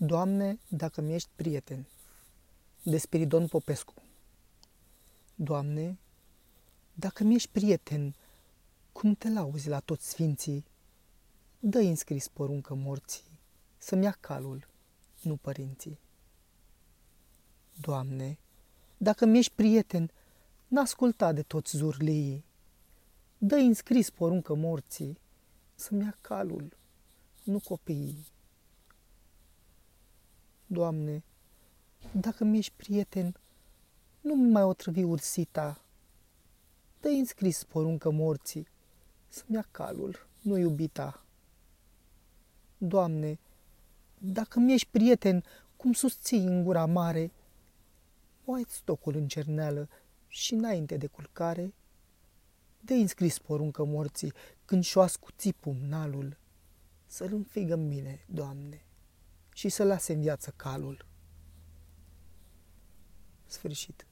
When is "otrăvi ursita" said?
34.62-35.80